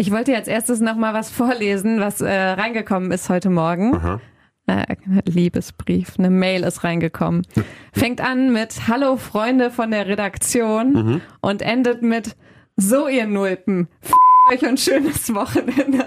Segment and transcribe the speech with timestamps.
[0.00, 3.96] Ich wollte als erstes noch mal was vorlesen, was äh, reingekommen ist heute Morgen.
[3.96, 4.20] Aha.
[4.68, 7.44] Äh, Liebesbrief, eine Mail ist reingekommen.
[7.92, 11.20] Fängt an mit Hallo Freunde von der Redaktion Mhm.
[11.40, 12.36] und endet mit
[12.76, 14.12] So ihr Nulpen, f
[14.52, 16.06] euch und schönes Wochenende.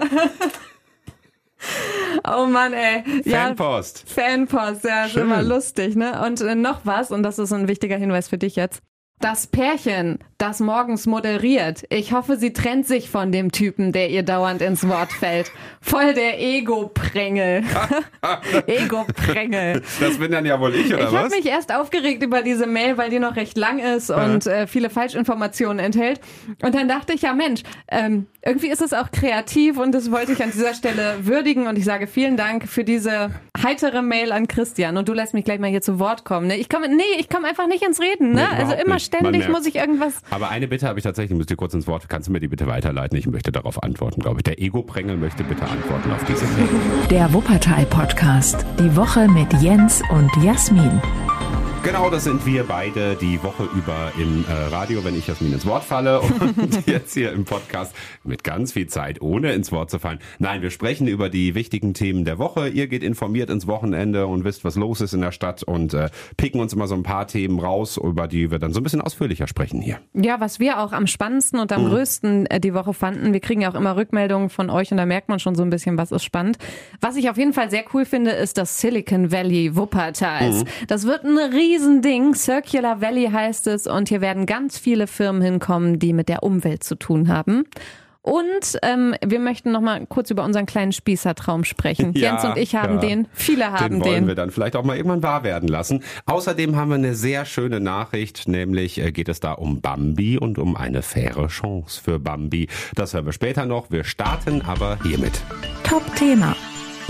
[2.26, 3.04] oh Mann, ey.
[3.26, 4.04] Ja, Fanpost.
[4.10, 6.18] Fanpost, ja, ist immer lustig, ne?
[6.24, 8.82] Und äh, noch was, und das ist ein wichtiger Hinweis für dich jetzt.
[9.22, 11.84] Das Pärchen, das morgens moderiert.
[11.90, 15.52] Ich hoffe, sie trennt sich von dem Typen, der ihr dauernd ins Wort fällt.
[15.80, 17.62] Voll der Ego-Prängel.
[18.66, 19.82] Ego-Prängel.
[20.00, 21.30] Das bin dann ja wohl ich, oder Ich habe was?
[21.30, 24.90] mich erst aufgeregt über diese Mail, weil die noch recht lang ist und äh, viele
[24.90, 26.20] Falschinformationen enthält.
[26.60, 30.32] Und dann dachte ich, ja Mensch, ähm, irgendwie ist es auch kreativ und das wollte
[30.32, 33.30] ich an dieser Stelle würdigen und ich sage vielen Dank für diese
[33.62, 34.96] heitere Mail an Christian.
[34.96, 36.48] Und du lässt mich gleich mal hier zu Wort kommen.
[36.48, 36.56] Ne?
[36.56, 38.32] Ich komme, nee, ich komme einfach nicht ins Reden.
[38.32, 38.48] Ne?
[38.50, 39.11] Nee, also immer nicht.
[39.20, 40.14] Ständig muss ich irgendwas.
[40.30, 42.08] Aber eine Bitte habe ich tatsächlich, müsst ihr kurz ins Wort.
[42.08, 43.18] Kannst du mir die bitte weiterleiten?
[43.18, 44.44] Ich möchte darauf antworten, glaube ich.
[44.44, 46.68] Der Ego-Prängel möchte bitte antworten auf diese Mail.
[47.10, 48.64] Der Wuppertal-Podcast.
[48.78, 51.00] Die Woche mit Jens und Jasmin.
[51.84, 55.66] Genau, das sind wir beide die Woche über im äh, Radio, wenn ich Jasmin ins
[55.66, 59.98] Wort falle und jetzt hier im Podcast mit ganz viel Zeit, ohne ins Wort zu
[59.98, 60.20] fallen.
[60.38, 62.68] Nein, wir sprechen über die wichtigen Themen der Woche.
[62.68, 66.10] Ihr geht informiert ins Wochenende und wisst, was los ist in der Stadt und äh,
[66.36, 69.00] picken uns immer so ein paar Themen raus, über die wir dann so ein bisschen
[69.00, 69.98] ausführlicher sprechen hier.
[70.14, 73.60] Ja, was wir auch am spannendsten und am größten äh, die Woche fanden, wir kriegen
[73.60, 76.12] ja auch immer Rückmeldungen von euch und da merkt man schon so ein bisschen, was
[76.12, 76.58] ist spannend.
[77.00, 80.64] Was ich auf jeden Fall sehr cool finde, ist das Silicon Valley Wuppertals.
[80.86, 81.36] Das wird ein
[81.72, 82.34] Riesending.
[82.34, 86.84] Circular Valley heißt es und hier werden ganz viele Firmen hinkommen, die mit der Umwelt
[86.84, 87.64] zu tun haben.
[88.20, 92.12] Und ähm, wir möchten noch mal kurz über unseren kleinen Spießertraum sprechen.
[92.22, 93.00] Ja, Jens und ich haben ja.
[93.00, 94.26] den, viele haben den wollen den.
[94.28, 96.04] wir dann vielleicht auch mal irgendwann wahr werden lassen.
[96.26, 100.58] Außerdem haben wir eine sehr schöne Nachricht, nämlich äh, geht es da um Bambi und
[100.58, 102.68] um eine faire Chance für Bambi.
[102.94, 103.90] Das hören wir später noch.
[103.90, 105.42] Wir starten aber hiermit.
[105.84, 106.54] Top-Thema.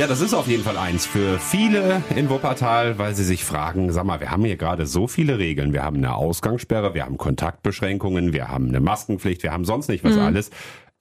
[0.03, 3.92] Ja, das ist auf jeden Fall eins für viele in Wuppertal, weil sie sich fragen,
[3.92, 5.72] sag mal, wir haben hier gerade so viele Regeln.
[5.72, 10.03] Wir haben eine Ausgangssperre, wir haben Kontaktbeschränkungen, wir haben eine Maskenpflicht, wir haben sonst nicht
[10.03, 10.50] was alles.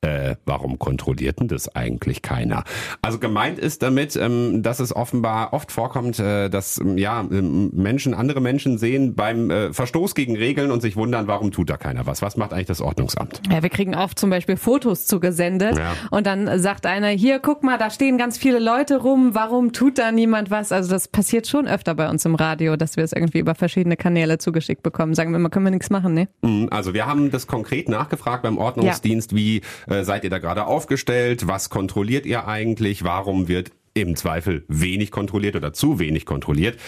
[0.04, 2.64] Äh, warum kontrolliert denn das eigentlich keiner?
[3.04, 7.70] Also gemeint ist damit, ähm, dass es offenbar oft vorkommt, äh, dass ähm, ja ähm,
[7.74, 11.78] Menschen andere Menschen sehen beim äh, Verstoß gegen Regeln und sich wundern, warum tut da
[11.78, 12.24] keiner was?
[12.24, 13.42] Was macht eigentlich das Ordnungsamt?
[13.52, 15.94] Ja, wir kriegen oft zum Beispiel Fotos zugesendet Ja.
[16.10, 20.00] und dann sagt einer, hier, guck mal, da stehen ganz viele Leute rum, warum tut
[20.00, 20.72] da niemand was?
[20.72, 23.98] Also das passiert schon öfter bei uns im Radio, dass wir es irgendwie über verschiedene
[23.98, 25.14] Kanäle zugeschickt bekommen.
[25.14, 26.28] Sagen wir mal, können wir nichts machen, ne?
[26.42, 30.66] Mm, Also wir haben das konkret nachgefragt beim Ordnungsdienst, wie äh, seid ihr da gerade
[30.66, 36.79] aufgestellt, was kontrolliert ihr eigentlich, warum wird im Zweifel wenig kontrolliert oder zu wenig kontrolliert.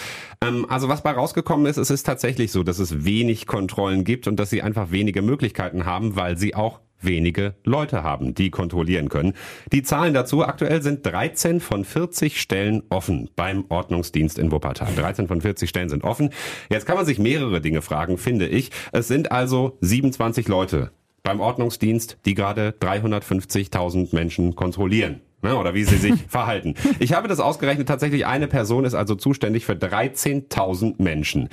[0.41, 4.27] Ähm, also was bei rausgekommen ist, es ist tatsächlich so, dass es wenig Kontrollen gibt
[4.27, 9.09] und dass sie einfach wenige Möglichkeiten haben, weil sie auch wenige Leute haben, die kontrollieren
[9.09, 9.33] können.
[9.73, 14.95] Die Zahlen dazu, aktuell sind 13 von 40 Stellen offen beim Ordnungsdienst in Wuppertal.
[14.95, 16.29] 13 von 40 Stellen sind offen.
[16.69, 18.71] Jetzt kann man sich mehrere Dinge fragen, finde ich.
[18.93, 20.91] Es sind also 27 Leute
[21.23, 25.21] beim Ordnungsdienst, die gerade 350.000 Menschen kontrollieren.
[25.41, 26.75] Ne, oder wie sie sich verhalten.
[26.99, 31.49] Ich habe das ausgerechnet, tatsächlich eine Person ist also zuständig für 13.000 Menschen.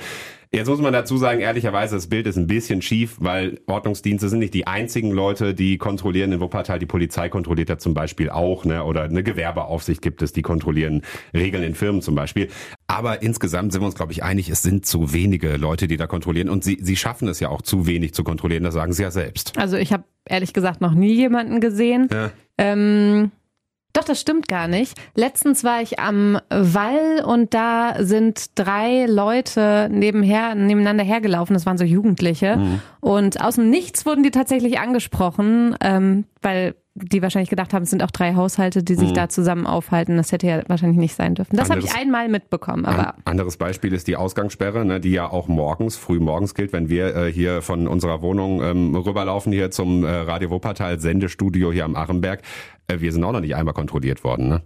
[0.53, 4.41] Jetzt muss man dazu sagen, ehrlicherweise, das Bild ist ein bisschen schief, weil Ordnungsdienste sind
[4.41, 6.81] nicht die einzigen Leute, die kontrollieren in Wuppertal.
[6.81, 8.83] Die Polizei kontrolliert ja zum Beispiel auch, ne?
[8.83, 11.03] oder eine Gewerbeaufsicht gibt es, die kontrollieren
[11.33, 12.49] Regeln in Firmen zum Beispiel.
[12.89, 16.09] Aber insgesamt sind wir uns, glaube ich, einig, es sind zu wenige Leute, die da
[16.09, 16.49] kontrollieren.
[16.49, 19.13] Und sie, sie schaffen es ja auch zu wenig zu kontrollieren, das sagen sie ja
[19.13, 19.57] selbst.
[19.57, 22.09] Also ich habe ehrlich gesagt noch nie jemanden gesehen.
[22.13, 22.33] Ja.
[22.59, 23.31] Ähm,
[23.93, 24.97] doch, das stimmt gar nicht.
[25.15, 31.55] Letztens war ich am Wall und da sind drei Leute nebenher, nebeneinander hergelaufen.
[31.55, 32.79] Das waren so Jugendliche.
[33.01, 37.91] Und aus dem Nichts wurden die tatsächlich angesprochen, ähm, weil die wahrscheinlich gedacht haben, es
[37.91, 40.17] sind auch drei Haushalte, die sich da zusammen aufhalten.
[40.17, 41.57] Das hätte ja wahrscheinlich nicht sein dürfen.
[41.57, 45.31] Das habe ich einmal mitbekommen, aber Ein anderes Beispiel ist die Ausgangssperre, ne, die ja
[45.31, 49.71] auch morgens, früh morgens gilt, wenn wir äh, hier von unserer Wohnung ähm, rüberlaufen hier
[49.71, 52.43] zum äh, Radio Wuppertal Sendestudio hier am Achenberg.
[52.89, 54.49] Äh, wir sind auch noch nicht einmal kontrolliert worden.
[54.49, 54.63] Ne?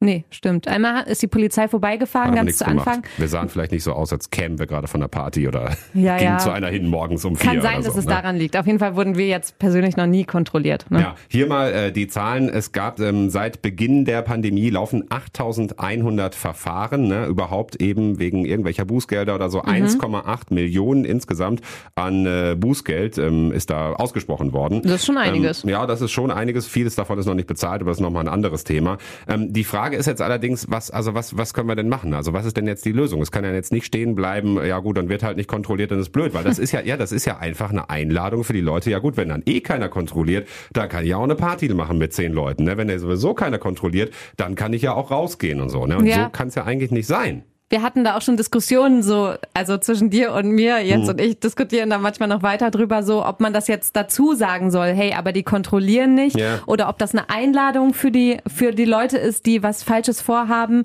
[0.00, 0.68] Nee, stimmt.
[0.68, 3.02] Einmal ist die Polizei vorbeigefahren, ganz zu Anfang.
[3.02, 3.10] gemacht.
[3.18, 6.16] Wir sahen vielleicht nicht so aus, als kämen wir gerade von der Party oder Ja,
[6.16, 6.38] gingen ja.
[6.38, 8.12] zu einer hin morgens um vier Kann sein, oder so, dass es ne?
[8.12, 8.56] daran liegt.
[8.56, 10.90] Auf jeden Fall wurden wir jetzt persönlich noch nie kontrolliert.
[10.90, 11.00] Ne?
[11.00, 12.48] Ja, hier mal äh, die Zahlen.
[12.48, 18.84] Es gab ähm, seit Beginn der Pandemie laufen 8100 Verfahren, ne, überhaupt eben wegen irgendwelcher
[18.84, 19.62] Bußgelder oder so.
[19.62, 21.60] 1,8 Millionen insgesamt
[21.94, 24.82] an äh, Bußgeld ähm, ist da ausgesprochen worden.
[24.82, 25.64] Das ist schon einiges.
[25.64, 26.66] Ähm, ja, das ist schon einiges.
[26.66, 28.98] Vieles davon ist noch nicht bezahlt, aber das ist nochmal ein anderes Thema.
[29.26, 32.12] Ähm, die Frage Frage ist jetzt allerdings, was, also was, was können wir denn machen?
[32.12, 33.22] Also was ist denn jetzt die Lösung?
[33.22, 35.98] Es kann ja jetzt nicht stehen bleiben, ja gut, dann wird halt nicht kontrolliert, dann
[35.98, 38.60] ist blöd, weil das ist ja, ja, das ist ja einfach eine Einladung für die
[38.60, 38.90] Leute.
[38.90, 42.12] Ja gut, wenn dann eh keiner kontrolliert, dann kann ich auch eine Party machen mit
[42.12, 42.64] zehn Leuten.
[42.64, 42.76] Ne?
[42.76, 45.86] Wenn der sowieso keiner kontrolliert, dann kann ich ja auch rausgehen und so.
[45.86, 45.96] Ne?
[45.96, 46.24] Und ja.
[46.24, 49.76] so kann es ja eigentlich nicht sein wir hatten da auch schon Diskussionen so, also
[49.76, 51.10] zwischen dir und mir, Jens mhm.
[51.10, 54.70] und ich diskutieren da manchmal noch weiter drüber, so, ob man das jetzt dazu sagen
[54.70, 56.60] soll, hey, aber die kontrollieren nicht, ja.
[56.66, 60.84] oder ob das eine Einladung für die, für die Leute ist, die was Falsches vorhaben.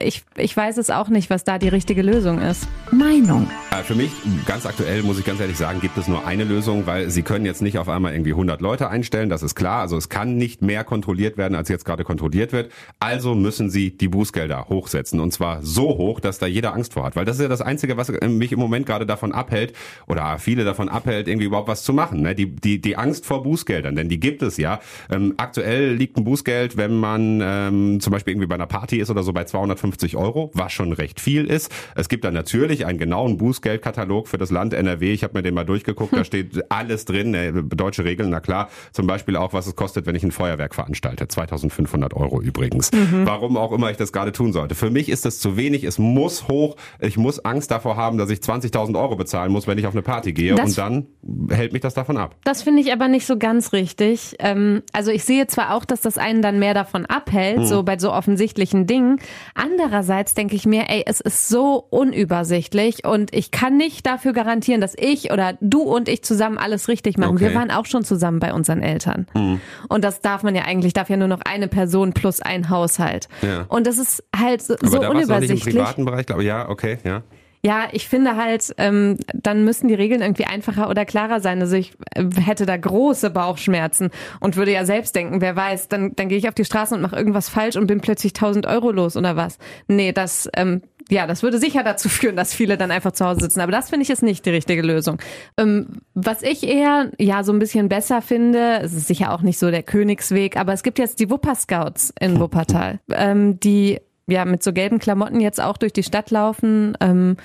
[0.00, 2.68] Ich, ich weiß es auch nicht, was da die richtige Lösung ist.
[2.92, 3.48] Meinung.
[3.72, 4.10] Äh, für mich,
[4.46, 7.44] ganz aktuell, muss ich ganz ehrlich sagen, gibt es nur eine Lösung, weil sie können
[7.44, 9.80] jetzt nicht auf einmal irgendwie 100 Leute einstellen, das ist klar.
[9.80, 12.70] Also es kann nicht mehr kontrolliert werden, als jetzt gerade kontrolliert wird.
[13.00, 15.18] Also müssen sie die Bußgelder hochsetzen.
[15.18, 17.16] Und zwar so hoch, dass da jeder Angst vor hat.
[17.16, 19.74] Weil das ist ja das Einzige, was mich im Moment gerade davon abhält,
[20.06, 22.22] oder viele davon abhält, irgendwie überhaupt was zu machen.
[22.22, 22.34] Ne?
[22.34, 24.80] Die, die, die Angst vor Bußgeldern, denn die gibt es ja.
[25.10, 29.10] Ähm, aktuell liegt ein Bußgeld, wenn man ähm, zum Beispiel irgendwie bei einer Party ist
[29.10, 31.72] oder so, bei 250 Euro, was schon recht viel ist.
[31.94, 35.12] Es gibt dann natürlich einen genauen Bußgeldkatalog für das Land NRW.
[35.14, 38.68] Ich habe mir den mal durchgeguckt, da steht alles drin, äh, deutsche Regeln, na klar.
[38.92, 41.26] Zum Beispiel auch, was es kostet, wenn ich ein Feuerwerk veranstalte.
[41.26, 42.92] 2500 Euro übrigens.
[42.92, 43.22] Mhm.
[43.24, 44.74] Warum auch immer ich das gerade tun sollte.
[44.74, 46.76] Für mich ist das zu wenig, es muss hoch.
[47.00, 50.02] Ich muss Angst davor haben, dass ich 20.000 Euro bezahlen muss, wenn ich auf eine
[50.02, 51.06] Party gehe das und dann
[51.48, 52.36] hält mich das davon ab.
[52.44, 54.36] Das finde ich aber nicht so ganz richtig.
[54.38, 57.64] Ähm, also ich sehe zwar auch, dass das einen dann mehr davon abhält, mhm.
[57.64, 59.18] so bei so offensichtlichen Dingen,
[59.54, 64.80] Andererseits denke ich mir, ey, es ist so unübersichtlich und ich kann nicht dafür garantieren,
[64.80, 67.36] dass ich oder du und ich zusammen alles richtig machen.
[67.36, 67.48] Okay.
[67.48, 69.26] Wir waren auch schon zusammen bei unseren Eltern.
[69.34, 69.60] Mhm.
[69.88, 73.28] Und das darf man ja eigentlich, darf ja nur noch eine Person plus ein Haushalt.
[73.42, 73.64] Ja.
[73.68, 75.64] Und das ist halt so, Aber da unübersichtlich.
[75.64, 77.22] Nicht im privaten Bereich, glaube ich, ja, okay, ja.
[77.66, 81.60] Ja, ich finde halt, ähm, dann müssen die Regeln irgendwie einfacher oder klarer sein.
[81.60, 86.14] Also ich äh, hätte da große Bauchschmerzen und würde ja selbst denken, wer weiß, dann,
[86.14, 88.92] dann gehe ich auf die Straße und mache irgendwas falsch und bin plötzlich 1000 Euro
[88.92, 89.58] los oder was.
[89.88, 93.40] Nee, das, ähm, ja, das würde sicher dazu führen, dass viele dann einfach zu Hause
[93.40, 93.60] sitzen.
[93.60, 95.18] Aber das finde ich ist nicht die richtige Lösung.
[95.56, 99.58] Ähm, was ich eher ja so ein bisschen besser finde, es ist sicher auch nicht
[99.58, 104.44] so der Königsweg, aber es gibt jetzt die Wupper Scouts in Wuppertal, ähm, die ja
[104.44, 106.96] mit so gelben Klamotten jetzt auch durch die Stadt laufen.
[107.00, 107.36] Ähm,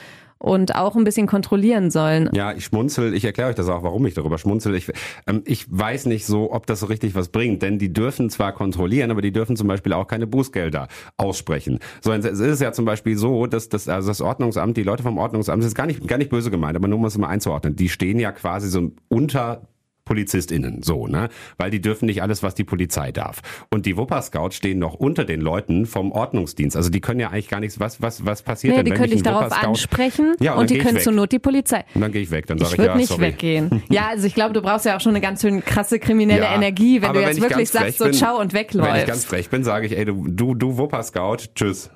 [0.41, 2.27] und auch ein bisschen kontrollieren sollen.
[2.33, 4.73] Ja, ich schmunzel, ich erkläre euch das auch, warum ich darüber schmunzel.
[4.73, 4.91] Ich,
[5.27, 8.51] ähm, ich weiß nicht so, ob das so richtig was bringt, denn die dürfen zwar
[8.51, 10.87] kontrollieren, aber die dürfen zum Beispiel auch keine Bußgelder
[11.17, 11.77] aussprechen.
[12.01, 15.19] So, es ist ja zum Beispiel so, dass, dass also das Ordnungsamt, die Leute vom
[15.19, 17.75] Ordnungsamt, das ist gar nicht, gar nicht böse gemeint, aber nur um es mal einzuordnen,
[17.75, 19.67] die stehen ja quasi so unter
[20.11, 21.29] PolizistInnen, so, ne?
[21.55, 23.39] Weil die dürfen nicht alles, was die Polizei darf.
[23.69, 26.75] Und die Wupper-Scouts stehen noch unter den Leuten vom Ordnungsdienst.
[26.75, 29.11] Also die können ja eigentlich gar nichts, was, was, was passiert nee, denn, die können
[29.11, 31.85] dich darauf ansprechen ja, und, und die können zur Not die Polizei.
[31.93, 33.21] Und dann gehe ich weg, dann sage ich, ich ja, nicht sorry.
[33.21, 33.83] weggehen.
[33.89, 36.55] Ja, also ich glaube, du brauchst ja auch schon eine ganz schön krasse kriminelle ja,
[36.55, 38.93] Energie, wenn du jetzt wenn wirklich sagst, so ciao und wegläufst.
[38.93, 41.89] Wenn ich ganz frech bin, sage ich, ey, du, du, du Wupper-Scout, tschüss.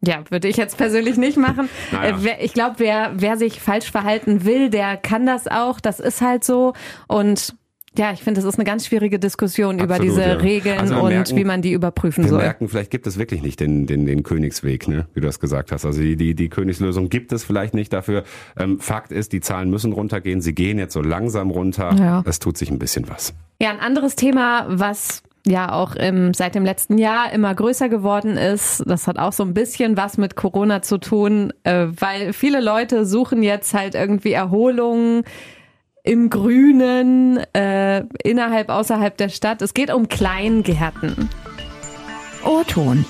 [0.00, 1.68] Ja, würde ich jetzt persönlich nicht machen.
[1.92, 2.16] naja.
[2.24, 5.80] Äh, ich glaube, wer, wer sich falsch verhalten will, der kann das auch.
[5.80, 6.72] Das ist halt so.
[7.08, 7.54] Und
[7.96, 10.34] ja, ich finde, das ist eine ganz schwierige Diskussion Absolut, über diese ja.
[10.34, 12.38] Regeln also und merken, wie man die überprüfen wir soll.
[12.38, 15.08] Wir merken, vielleicht gibt es wirklich nicht den, den, den Königsweg, ne?
[15.14, 15.84] wie du das gesagt hast.
[15.84, 18.22] Also die, die, die Königslösung gibt es vielleicht nicht dafür.
[18.56, 20.40] Ähm, Fakt ist, die Zahlen müssen runtergehen.
[20.40, 21.92] Sie gehen jetzt so langsam runter.
[21.98, 22.22] Ja.
[22.24, 23.34] Es tut sich ein bisschen was.
[23.60, 28.36] Ja, ein anderes Thema, was ja auch im, seit dem letzten Jahr immer größer geworden
[28.36, 28.82] ist.
[28.86, 33.06] Das hat auch so ein bisschen was mit Corona zu tun, äh, weil viele Leute
[33.06, 35.24] suchen jetzt halt irgendwie Erholung
[36.02, 39.60] im Grünen, äh, innerhalb, außerhalb der Stadt.
[39.60, 41.28] Es geht um Kleingärten.
[42.44, 43.04] O-Ton.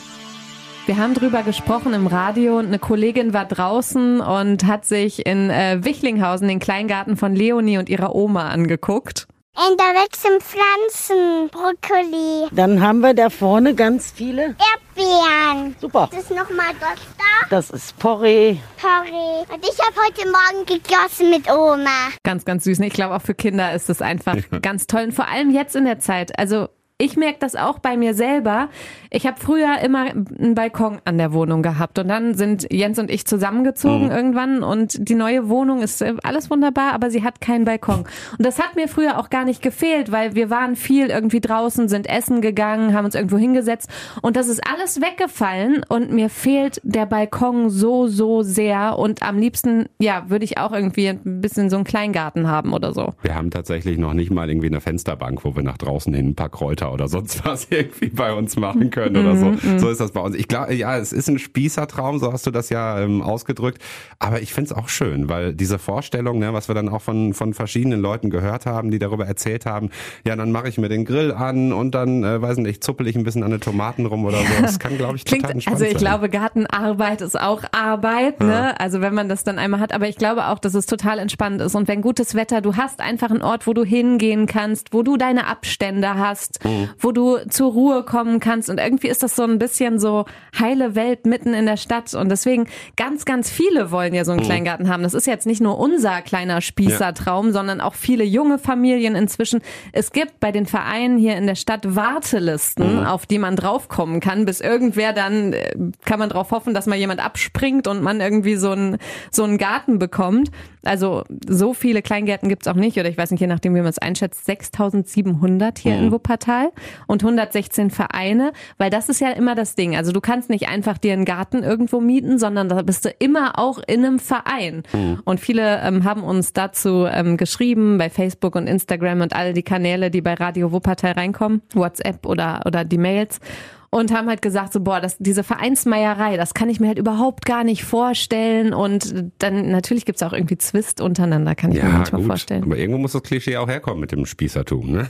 [0.86, 5.50] Wir haben drüber gesprochen im Radio und eine Kollegin war draußen und hat sich in
[5.50, 9.28] äh, Wichlinghausen den Kleingarten von Leonie und ihrer Oma angeguckt.
[9.56, 12.48] Und da wachsen Pflanzen, Brokkoli.
[12.52, 14.54] Dann haben wir da vorne ganz viele
[14.96, 15.74] Erdbeeren.
[15.80, 16.08] Super.
[16.12, 17.48] Das ist nochmal das da.
[17.50, 18.56] Das ist Porree.
[18.80, 19.40] Porree.
[19.52, 22.10] Und ich habe heute Morgen gegossen mit Oma.
[22.22, 22.78] Ganz, ganz süß.
[22.80, 25.04] Ich glaube, auch für Kinder ist das einfach ganz toll.
[25.04, 26.38] Und vor allem jetzt in der Zeit.
[26.38, 26.68] Also
[27.00, 28.68] ich merke das auch bei mir selber.
[29.10, 33.08] Ich habe früher immer einen Balkon an der Wohnung gehabt und dann sind Jens und
[33.08, 34.10] ich zusammengezogen mhm.
[34.10, 38.00] irgendwann und die neue Wohnung ist äh, alles wunderbar, aber sie hat keinen Balkon.
[38.36, 41.88] Und das hat mir früher auch gar nicht gefehlt, weil wir waren viel irgendwie draußen,
[41.88, 43.88] sind essen gegangen, haben uns irgendwo hingesetzt
[44.20, 49.38] und das ist alles weggefallen und mir fehlt der Balkon so, so sehr und am
[49.38, 53.14] liebsten, ja, würde ich auch irgendwie ein bisschen so einen Kleingarten haben oder so.
[53.22, 56.34] Wir haben tatsächlich noch nicht mal irgendwie eine Fensterbank, wo wir nach draußen hin ein
[56.34, 59.46] paar Kräuter Wetter oder sonst was irgendwie bei uns machen können oder so.
[59.46, 60.36] Mhm, so ist das bei uns.
[60.36, 63.82] Ich glaube, ja, es ist ein Spießertraum, so hast du das ja ähm, ausgedrückt.
[64.18, 67.34] Aber ich finde es auch schön, weil diese Vorstellung, ne, was wir dann auch von,
[67.34, 69.90] von verschiedenen Leuten gehört haben, die darüber erzählt haben,
[70.24, 73.16] ja, dann mache ich mir den Grill an und dann, äh, weiß nicht, zuppel ich
[73.16, 74.62] ein bisschen an den Tomaten rum oder so.
[74.62, 76.00] Das kann, glaube ich, total Klingt, entspannt Also ich sein.
[76.00, 78.78] glaube, Gartenarbeit ist auch Arbeit, ne?
[78.80, 79.92] Also wenn man das dann einmal hat.
[79.92, 81.74] Aber ich glaube auch, dass es total entspannt ist.
[81.74, 85.16] Und wenn gutes Wetter, du hast einfach einen Ort, wo du hingehen kannst, wo du
[85.16, 86.77] deine Abstände hast, Mhm.
[86.98, 88.68] Wo du zur Ruhe kommen kannst.
[88.70, 90.24] Und irgendwie ist das so ein bisschen so
[90.58, 92.14] heile Welt mitten in der Stadt.
[92.14, 92.66] Und deswegen
[92.96, 94.38] ganz, ganz viele wollen ja so Mhm.
[94.38, 95.02] einen Kleingarten haben.
[95.02, 99.60] Das ist jetzt nicht nur unser kleiner Spießertraum, sondern auch viele junge Familien inzwischen.
[99.92, 103.06] Es gibt bei den Vereinen hier in der Stadt Wartelisten, Mhm.
[103.06, 105.72] auf die man draufkommen kann, bis irgendwer dann, äh,
[106.04, 108.98] kann man darauf hoffen, dass mal jemand abspringt und man irgendwie so einen,
[109.30, 110.50] so einen Garten bekommt.
[110.84, 113.88] Also so viele Kleingärten gibt's auch nicht, oder ich weiß nicht, je nachdem, wie man
[113.88, 116.04] es einschätzt, 6700 hier Mhm.
[116.04, 116.67] in Wuppertal
[117.06, 119.96] und 116 Vereine, weil das ist ja immer das Ding.
[119.96, 123.58] Also du kannst nicht einfach dir einen Garten irgendwo mieten, sondern da bist du immer
[123.58, 124.82] auch in einem Verein.
[124.92, 125.20] Mhm.
[125.24, 129.62] Und viele ähm, haben uns dazu ähm, geschrieben bei Facebook und Instagram und all die
[129.62, 133.40] Kanäle, die bei Radio Wuppertal reinkommen, WhatsApp oder, oder die Mails
[133.90, 137.44] und haben halt gesagt so boah das diese Vereinsmeierei das kann ich mir halt überhaupt
[137.44, 141.96] gar nicht vorstellen und dann natürlich gibt's auch irgendwie Zwist untereinander kann ich mir ja,
[141.96, 142.30] manchmal gut.
[142.30, 145.08] vorstellen Aber irgendwo muss das Klischee auch herkommen mit dem Spießertum, ne?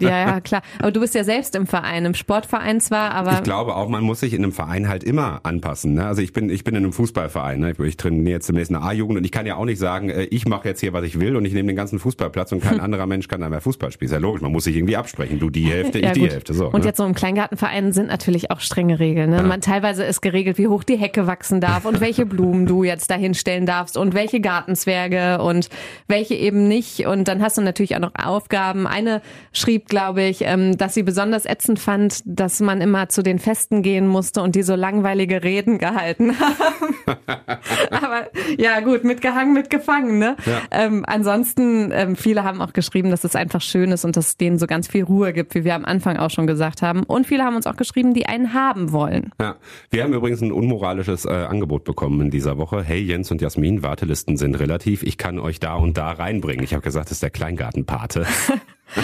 [0.00, 3.42] ja ja klar aber du bist ja selbst im Verein im Sportverein zwar aber Ich
[3.42, 5.94] glaube auch, man muss sich in einem Verein halt immer anpassen.
[5.94, 6.06] Ne?
[6.06, 7.60] Also ich bin, ich bin in einem Fußballverein.
[7.60, 7.72] Ne?
[7.72, 10.24] Ich, ich trainiere jetzt demnächst eine A-Jugend und ich kann ja auch nicht sagen, äh,
[10.24, 12.80] ich mache jetzt hier, was ich will und ich nehme den ganzen Fußballplatz und kein
[12.80, 14.06] anderer Mensch kann da mehr Fußball spielen.
[14.06, 15.38] Ist ja logisch, man muss sich irgendwie absprechen.
[15.38, 16.28] Du die Hälfte, ich ja, die.
[16.28, 16.54] Hälfte.
[16.54, 16.86] So, und ne?
[16.86, 19.30] jetzt so im Kleingartenverein sind natürlich auch strenge Regeln.
[19.30, 19.42] Ne?
[19.42, 23.10] Man teilweise ist geregelt, wie hoch die Hecke wachsen darf und welche Blumen du jetzt
[23.10, 25.68] dahin stellen darfst und welche Gartenzwerge und
[26.06, 27.06] welche eben nicht.
[27.06, 28.86] Und dann hast du natürlich auch noch Aufgaben.
[28.86, 29.22] Eine
[29.52, 33.82] schrieb, glaube ich, ähm, dass sie besonders ätzend fand, dass man immer zu den Festen
[33.82, 36.94] gehen musste und die so langweilige Reden gehalten haben.
[37.90, 40.18] Aber ja, gut, mitgehangen, mitgefangen.
[40.18, 40.36] Ne?
[40.70, 44.36] Ähm, ansonsten, ähm, viele haben auch geschrieben, dass es einfach schön ist und dass es
[44.36, 47.02] denen so ganz viel Ruhe gibt, wie wir am Anfang auch schon gesagt haben.
[47.04, 49.30] Und viele haben uns auch geschrieben, die einen haben wollen.
[49.40, 49.56] Ja,
[49.90, 52.82] wir haben übrigens ein unmoralisches äh, Angebot bekommen in dieser Woche.
[52.82, 55.02] Hey Jens und Jasmin, Wartelisten sind relativ.
[55.02, 56.64] Ich kann euch da und da reinbringen.
[56.64, 58.26] Ich habe gesagt, das ist der Kleingartenpate.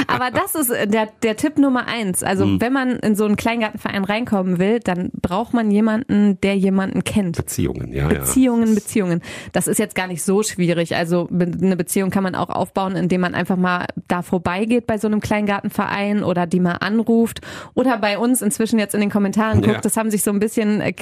[0.06, 2.22] Aber das ist äh, der, der Tipp Nummer eins.
[2.22, 2.60] Also Hm.
[2.60, 7.36] wenn man in so einen Kleingartenverein reinkommen will, dann braucht man jemanden, der jemanden kennt.
[7.36, 9.22] Beziehungen, ja, Beziehungen, Beziehungen.
[9.52, 10.96] Das ist jetzt gar nicht so schwierig.
[10.96, 15.08] Also eine Beziehung kann man auch aufbauen, indem man einfach mal da vorbeigeht bei so
[15.08, 17.40] einem Kleingartenverein oder die mal anruft
[17.74, 19.74] oder bei uns inzwischen jetzt in den Kommentaren guckt.
[19.74, 19.80] Ja.
[19.80, 20.92] Das haben sich so ein bisschen äh,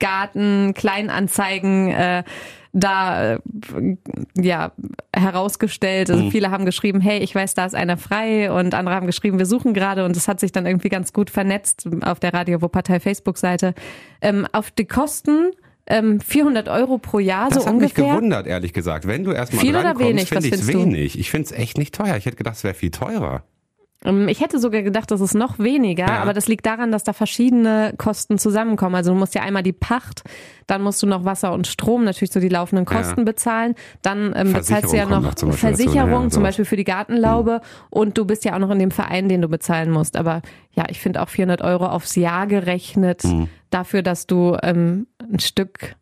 [0.00, 2.24] Kleingarten, Kleinanzeigen äh,
[2.72, 3.38] da äh,
[4.36, 4.72] ja
[5.14, 6.10] herausgestellt.
[6.10, 9.38] Also viele haben geschrieben, hey, ich weiß, da ist einer frei und andere haben geschrieben,
[9.38, 12.62] wir suchen gerade und es hat sich dann irgendwie ganz gut vernetzt auf der Radio
[12.62, 13.74] Wuppertal Facebook-Seite.
[14.20, 15.50] Ähm, auf die Kosten
[15.86, 18.14] ähm, 400 Euro pro Jahr Das so hat mich ungefähr.
[18.14, 19.06] gewundert, ehrlich gesagt.
[19.06, 20.28] Wenn du erstmal Viel oder wenig?
[20.28, 21.18] Finde ich es wenig.
[21.18, 22.16] Ich finde es echt nicht teuer.
[22.16, 23.42] Ich hätte gedacht, es wäre viel teurer.
[24.04, 26.20] Ähm, Ich hätte sogar gedacht, das ist noch weniger, Ja.
[26.22, 28.94] aber das liegt daran, dass da verschiedene Kosten zusammenkommen.
[28.94, 30.22] Also du musst ja einmal die Pacht,
[30.66, 33.24] dann musst du noch Wasser und Strom, natürlich so die laufenden Kosten Ja.
[33.24, 33.74] bezahlen.
[34.02, 36.42] Dann ähm, bezahlst du ja Versicherung noch zum Beispiel dazu, Versicherung, ja, zum.
[36.42, 39.48] Beispiel für die Gartenlaube und du bist ja auch noch in dem Verein, den du
[39.48, 40.16] bezahlen musst.
[40.16, 40.40] Aber
[40.72, 43.48] ja, ich finde auch 400 Euro aufs Jahr gerechnet Mhm.
[43.70, 45.96] dafür, dass du ähm, ein Stück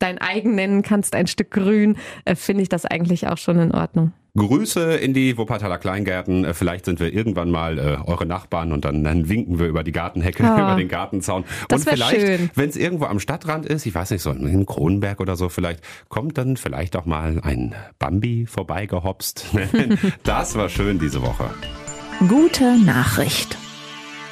[0.00, 3.72] dein eigen nennen kannst, ein Stück Grün, äh, finde ich das eigentlich auch schon in
[3.72, 4.12] Ordnung.
[4.36, 6.44] Grüße in die Wuppertaler Kleingärten.
[6.44, 9.82] Äh, Vielleicht sind wir irgendwann mal äh, eure Nachbarn und dann, dann winken wir über
[9.84, 10.70] die Gartenhecke, Ah.
[10.72, 11.44] über den Gartenzaun.
[11.68, 15.20] Das und vielleicht, wenn es irgendwo am Stadtrand ist, ich weiß nicht, so in Kronenberg
[15.20, 19.46] oder so, vielleicht kommt dann vielleicht auch mal ein Bambi vorbeigehopst.
[20.24, 21.50] das war schön diese Woche.
[22.28, 23.56] Gute Nachricht.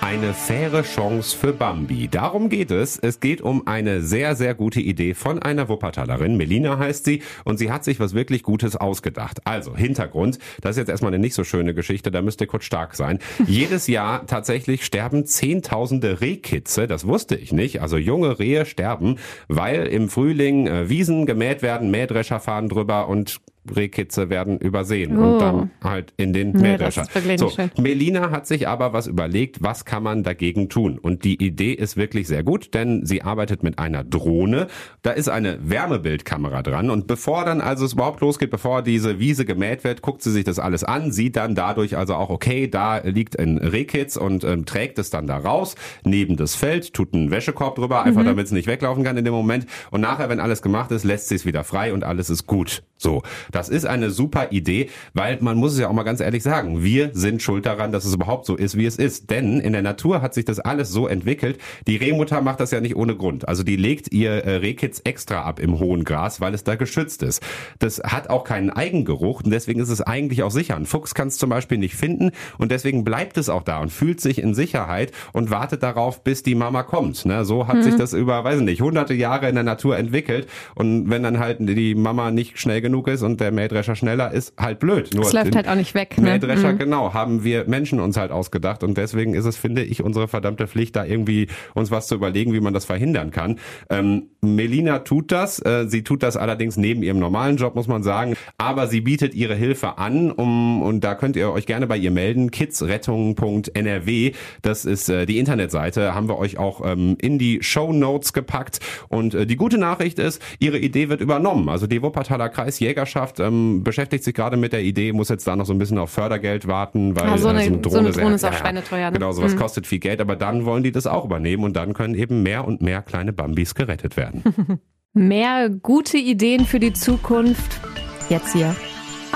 [0.00, 2.08] Eine faire Chance für Bambi.
[2.08, 2.98] Darum geht es.
[2.98, 6.38] Es geht um eine sehr, sehr gute Idee von einer Wuppertalerin.
[6.38, 9.40] Melina heißt sie und sie hat sich was wirklich Gutes ausgedacht.
[9.44, 10.38] Also, Hintergrund.
[10.62, 12.10] Das ist jetzt erstmal eine nicht so schöne Geschichte.
[12.10, 13.18] Da müsst ihr kurz stark sein.
[13.46, 16.86] Jedes Jahr tatsächlich sterben Zehntausende Rehkitze.
[16.86, 17.82] Das wusste ich nicht.
[17.82, 19.16] Also junge Rehe sterben,
[19.48, 23.40] weil im Frühling äh, Wiesen gemäht werden, Mähdrescher fahren drüber und
[23.76, 25.32] Rehkitze werden übersehen Oh.
[25.34, 27.06] und dann halt in den Nee, Mähdrescher.
[27.36, 27.50] so.
[27.78, 30.98] Melina hat sich aber was überlegt, was kann man dagegen tun?
[30.98, 34.66] Und die Idee ist wirklich sehr gut, denn sie arbeitet mit einer Drohne.
[35.02, 39.44] Da ist eine Wärmebildkamera dran und bevor dann also es überhaupt losgeht, bevor diese Wiese
[39.44, 42.98] gemäht wird, guckt sie sich das alles an, sieht dann dadurch also auch, okay, da
[42.98, 45.74] liegt ein Rehkitz und ähm, trägt es dann da raus,
[46.04, 49.34] neben das Feld, tut einen Wäschekorb drüber, einfach damit es nicht weglaufen kann in dem
[49.34, 49.66] Moment.
[49.90, 52.82] Und nachher, wenn alles gemacht ist, lässt sie es wieder frei und alles ist gut.
[53.00, 56.42] So, das ist eine super Idee, weil man muss es ja auch mal ganz ehrlich
[56.42, 59.30] sagen, wir sind schuld daran, dass es überhaupt so ist, wie es ist.
[59.30, 61.58] Denn in der Natur hat sich das alles so entwickelt.
[61.86, 63.48] Die Rehmutter macht das ja nicht ohne Grund.
[63.48, 67.22] Also die legt ihr äh, Rehkitz extra ab im hohen Gras, weil es da geschützt
[67.22, 67.42] ist.
[67.78, 70.76] Das hat auch keinen Eigengeruch und deswegen ist es eigentlich auch sicher.
[70.76, 73.90] Ein Fuchs kann es zum Beispiel nicht finden und deswegen bleibt es auch da und
[73.90, 77.24] fühlt sich in Sicherheit und wartet darauf, bis die Mama kommt.
[77.24, 77.46] Ne?
[77.46, 77.82] So hat mhm.
[77.82, 81.38] sich das über, weiß ich nicht, hunderte Jahre in der Natur entwickelt und wenn dann
[81.38, 85.14] halt die Mama nicht schnell genug genug ist und der Mähdrescher schneller ist, halt blöd.
[85.14, 86.18] Nur es läuft halt auch nicht weg.
[86.18, 86.24] Ne?
[86.24, 86.78] Mähdrescher, mhm.
[86.78, 90.66] genau, haben wir Menschen uns halt ausgedacht und deswegen ist es, finde ich, unsere verdammte
[90.66, 93.58] Pflicht, da irgendwie uns was zu überlegen, wie man das verhindern kann.
[93.88, 98.02] Ähm, Melina tut das, äh, sie tut das allerdings neben ihrem normalen Job, muss man
[98.02, 101.96] sagen, aber sie bietet ihre Hilfe an, um und da könnt ihr euch gerne bei
[101.96, 104.32] ihr melden, kidsrettung.nrw,
[104.62, 108.80] das ist äh, die Internetseite, haben wir euch auch ähm, in die Show Notes gepackt
[109.08, 111.68] und äh, die gute Nachricht ist, ihre Idee wird übernommen.
[111.68, 115.56] Also die Wuppertaler Kreis Jägerschaft ähm, beschäftigt sich gerade mit der Idee, muss jetzt da
[115.56, 117.92] noch so ein bisschen auf Fördergeld warten, weil ah, so, eine, äh, so eine Drohne,
[117.92, 119.10] so eine Drohne ist auch ja, schweineteuer.
[119.10, 119.18] Ne?
[119.18, 119.58] Genau, sowas mhm.
[119.58, 122.66] kostet viel Geld, aber dann wollen die das auch übernehmen und dann können eben mehr
[122.66, 124.42] und mehr kleine Bambis gerettet werden.
[125.12, 127.80] mehr gute Ideen für die Zukunft.
[128.28, 128.74] Jetzt hier.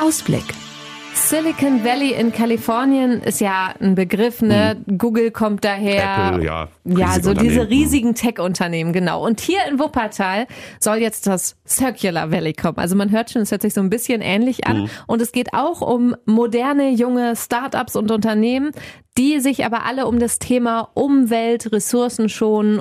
[0.00, 0.44] Ausblick.
[1.14, 4.76] Silicon Valley in Kalifornien ist ja ein Begriff, ne?
[4.84, 4.98] Mhm.
[4.98, 6.32] Google kommt daher.
[6.32, 6.68] Apple, ja.
[6.84, 9.24] Ja, so diese riesigen Tech-Unternehmen, genau.
[9.24, 10.46] Und hier in Wuppertal
[10.80, 12.78] soll jetzt das Circular Valley kommen.
[12.78, 14.82] Also man hört schon, es hört sich so ein bisschen ähnlich an.
[14.82, 14.90] Mhm.
[15.06, 18.72] Und es geht auch um moderne, junge Startups und Unternehmen,
[19.16, 22.28] die sich aber alle um das Thema Umwelt, Ressourcen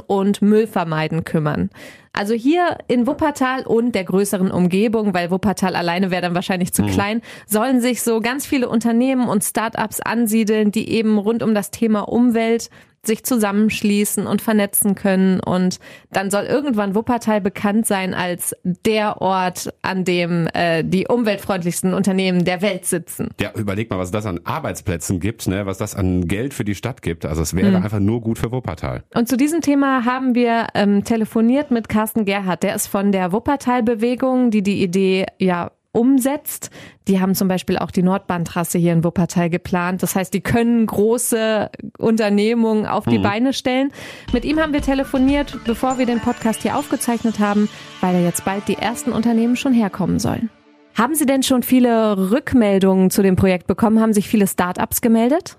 [0.08, 1.70] und Müll vermeiden kümmern.
[2.16, 6.84] Also hier in Wuppertal und der größeren Umgebung, weil Wuppertal alleine wäre dann wahrscheinlich zu
[6.84, 6.88] mhm.
[6.88, 11.72] klein, sollen sich so ganz viele Unternehmen und Startups ansiedeln, die eben rund um das
[11.72, 12.70] Thema Umwelt
[13.06, 15.40] sich zusammenschließen und vernetzen können.
[15.42, 15.80] Und
[16.12, 22.46] dann soll irgendwann Wuppertal bekannt sein als der Ort, an dem äh, die umweltfreundlichsten Unternehmen
[22.46, 23.30] der Welt sitzen.
[23.42, 25.66] Ja, überleg mal, was das an Arbeitsplätzen gibt, ne?
[25.66, 27.26] was das an Geld für die Stadt gibt.
[27.26, 27.84] Also es wäre mhm.
[27.84, 29.04] einfach nur gut für Wuppertal.
[29.14, 32.64] Und zu diesem Thema haben wir ähm, telefoniert mit Carsten Gerhardt.
[32.64, 36.72] Der ist von der Wuppertal-Bewegung, die die Idee ja umsetzt.
[37.08, 40.04] Die haben zum Beispiel auch die Nordbahntrasse hier in Wuppertal geplant.
[40.04, 43.24] Das heißt, die können große Unternehmungen auf die mhm.
[43.24, 43.92] Beine stellen.
[44.34, 47.70] Mit ihm haben wir telefoniert, bevor wir den Podcast hier aufgezeichnet haben,
[48.02, 50.50] weil ja jetzt bald die ersten Unternehmen schon herkommen sollen.
[50.96, 54.00] Haben Sie denn schon viele Rückmeldungen zu dem Projekt bekommen?
[54.00, 55.58] Haben sich viele Startups gemeldet?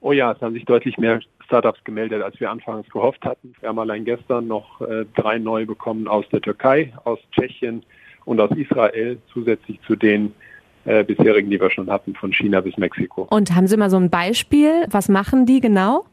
[0.00, 3.54] Oh ja, es haben sich deutlich mehr Startups gemeldet, als wir anfangs gehofft hatten.
[3.60, 7.84] Wir haben allein gestern noch äh, drei neu bekommen aus der Türkei, aus Tschechien,
[8.26, 10.34] und aus Israel zusätzlich zu den
[10.84, 13.26] äh, bisherigen, die wir schon hatten, von China bis Mexiko.
[13.30, 14.84] Und haben Sie mal so ein Beispiel?
[14.90, 16.04] Was machen die genau?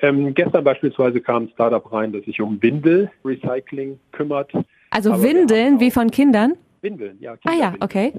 [0.00, 4.52] Ähm, gestern beispielsweise kam ein Startup rein, das sich um Windelrecycling kümmert.
[4.90, 6.54] Also aber Windeln wie von Kindern?
[6.82, 7.36] Windeln, ja.
[7.44, 8.12] Ah ja, okay.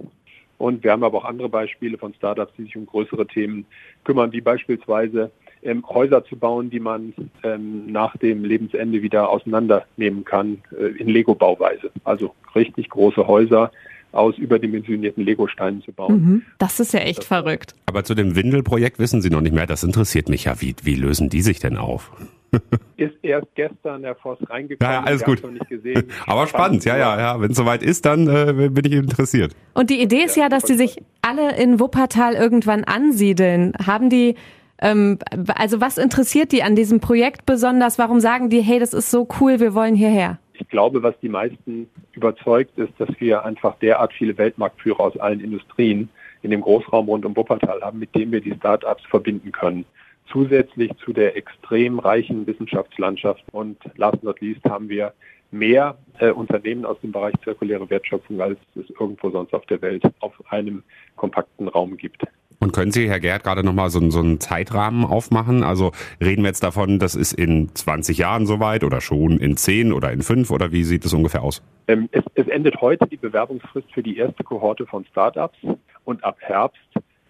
[0.57, 3.65] Und wir haben aber auch andere Beispiele von Startups, die sich um größere Themen
[4.05, 5.31] kümmern, wie beispielsweise
[5.65, 11.09] ähm, Häuser zu bauen, die man ähm, nach dem Lebensende wieder auseinandernehmen kann äh, in
[11.09, 11.91] Lego-Bauweise.
[12.03, 13.71] Also richtig große Häuser
[14.11, 16.13] aus überdimensionierten Lego-Steinen zu bauen.
[16.13, 17.75] Mhm, das ist ja echt das verrückt.
[17.85, 19.67] Aber zu dem Windelprojekt wissen Sie noch nicht mehr.
[19.67, 20.61] Das interessiert mich ja.
[20.61, 22.11] Wie, wie lösen die sich denn auf?
[22.97, 24.93] ist erst gestern der Forst reingekommen.
[24.93, 25.41] Ja, alles gut.
[26.25, 27.41] Aber spannend, ja, ja, ja.
[27.41, 29.53] Wenn es soweit ist, dann äh, bin ich interessiert.
[29.73, 33.73] Und die Idee ist ja, dass die sich alle in Wuppertal irgendwann ansiedeln.
[33.85, 34.35] Haben die
[34.81, 35.19] ähm,
[35.55, 37.97] also was interessiert die an diesem Projekt besonders?
[37.97, 40.37] Warum sagen die, hey, das ist so cool, wir wollen hierher?
[40.53, 45.41] Ich glaube, was die meisten überzeugt, ist, dass wir einfach derart viele Weltmarktführer aus allen
[45.41, 46.09] Industrien
[46.43, 49.85] in dem Großraum rund um Wuppertal haben, mit dem wir die Start-ups verbinden können.
[50.31, 55.13] Zusätzlich zu der extrem reichen Wissenschaftslandschaft und last but not least haben wir
[55.51, 60.03] mehr äh, Unternehmen aus dem Bereich zirkuläre Wertschöpfung, als es irgendwo sonst auf der Welt
[60.19, 60.83] auf einem
[61.15, 62.23] kompakten Raum gibt.
[62.59, 65.63] Und können Sie, Herr Gerd, gerade nochmal so, so einen Zeitrahmen aufmachen?
[65.63, 69.91] Also reden wir jetzt davon, das ist in 20 Jahren soweit oder schon in 10
[69.91, 71.61] oder in 5 oder wie sieht es ungefähr aus?
[71.87, 75.57] Ähm, es, es endet heute die Bewerbungsfrist für die erste Kohorte von Startups
[76.05, 76.79] und ab Herbst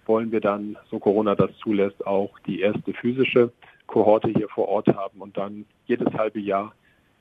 [0.05, 3.51] wollen wir dann, so Corona das zulässt, auch die erste physische
[3.87, 6.73] Kohorte hier vor Ort haben und dann jedes halbe Jahr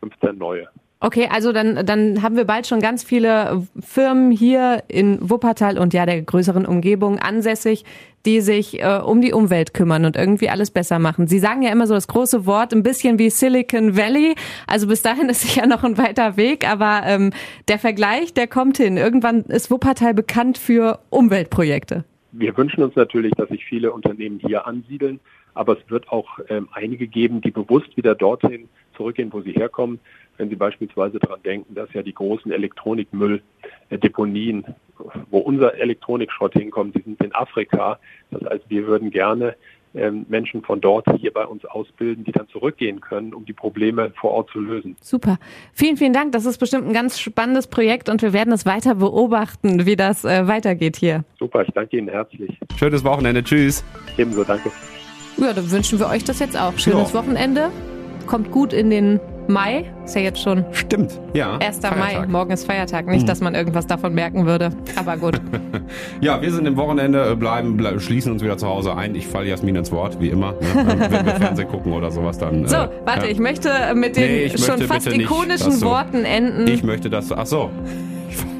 [0.04, 0.68] 15 neue.
[1.00, 5.92] Okay, also dann, dann haben wir bald schon ganz viele Firmen hier in Wuppertal und
[5.92, 7.84] ja der größeren Umgebung ansässig,
[8.24, 11.26] die sich äh, um die Umwelt kümmern und irgendwie alles besser machen.
[11.26, 14.34] Sie sagen ja immer so das große Wort, ein bisschen wie Silicon Valley.
[14.66, 17.32] Also bis dahin ist sicher noch ein weiter Weg, aber ähm,
[17.68, 18.96] der Vergleich, der kommt hin.
[18.96, 22.04] Irgendwann ist Wuppertal bekannt für Umweltprojekte.
[22.32, 25.20] Wir wünschen uns natürlich, dass sich viele Unternehmen hier ansiedeln,
[25.54, 30.00] Aber es wird auch ähm, einige geben, die bewusst wieder dorthin zurückgehen, wo sie herkommen.
[30.36, 34.64] Wenn Sie beispielsweise daran denken, dass ja die großen Elektronikmülldeponien,
[35.30, 38.00] wo unser Elektronikschrott hinkommt, die sind in Afrika.
[38.32, 39.54] Das heißt, wir würden gerne
[39.94, 44.10] ähm, Menschen von dort hier bei uns ausbilden, die dann zurückgehen können, um die Probleme
[44.20, 44.96] vor Ort zu lösen.
[45.00, 45.38] Super.
[45.72, 46.32] Vielen, vielen Dank.
[46.32, 50.24] Das ist bestimmt ein ganz spannendes Projekt und wir werden es weiter beobachten, wie das
[50.24, 51.24] äh, weitergeht hier.
[51.38, 52.58] Super, ich danke Ihnen herzlich.
[52.76, 53.44] Schönes Wochenende.
[53.44, 53.84] Tschüss.
[54.18, 54.72] Ebenso, danke.
[55.36, 56.76] Ja, dann wünschen wir euch das jetzt auch.
[56.76, 57.18] Schönes ja.
[57.18, 57.70] Wochenende.
[58.26, 59.84] Kommt gut in den Mai.
[60.04, 60.64] Ist ja jetzt schon.
[60.72, 61.58] Stimmt, ja.
[61.58, 61.78] 1.
[61.78, 61.98] Feiertag.
[61.98, 62.26] Mai.
[62.26, 63.06] Morgen ist Feiertag.
[63.06, 63.26] Nicht, mhm.
[63.26, 64.70] dass man irgendwas davon merken würde.
[64.96, 65.40] Aber gut.
[66.20, 69.14] ja, wir sind im Wochenende, äh, bleiben, bleiben, schließen uns wieder zu Hause ein.
[69.14, 70.52] Ich falle Jasmin ins Wort, wie immer.
[70.52, 71.08] Ne?
[71.10, 72.66] Wenn wir Fernsehen gucken oder sowas, dann.
[72.66, 73.32] So, äh, warte, ja.
[73.32, 76.66] ich möchte mit den nee, schon fast ikonischen nicht, Worten enden.
[76.66, 77.30] Ich möchte das.
[77.32, 77.70] Ach so.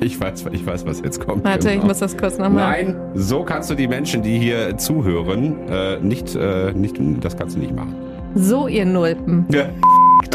[0.04, 1.44] Ich weiß, ich weiß, was jetzt kommt.
[1.44, 1.80] Warte, genau.
[1.80, 2.84] ich muss das kurz nochmal.
[2.84, 7.56] Nein, so kannst du die Menschen, die hier zuhören, äh, nicht, äh, nicht, das kannst
[7.56, 7.94] du nicht machen.
[8.34, 9.46] So, ihr Nulpen.
[9.50, 9.64] Ja.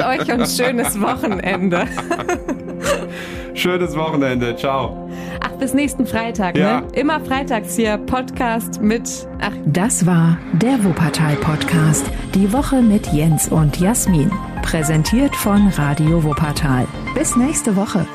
[0.09, 1.85] euch ein schönes Wochenende.
[3.53, 4.55] Schönes Wochenende.
[4.55, 5.09] Ciao.
[5.41, 6.81] Ach, bis nächsten Freitag, ja.
[6.81, 6.87] ne?
[6.93, 9.27] Immer freitags hier Podcast mit.
[9.41, 9.51] Ach.
[9.65, 12.05] Das war der Wuppertal Podcast.
[12.33, 14.31] Die Woche mit Jens und Jasmin.
[14.61, 16.87] Präsentiert von Radio Wuppertal.
[17.15, 18.05] Bis nächste Woche.